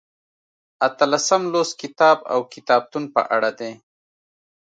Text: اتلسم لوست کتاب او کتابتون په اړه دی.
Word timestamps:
اتلسم 0.87 1.41
لوست 1.53 1.73
کتاب 1.81 2.17
او 2.33 2.39
کتابتون 2.53 3.03
په 3.13 3.21
اړه 3.35 3.51
دی. 3.59 3.71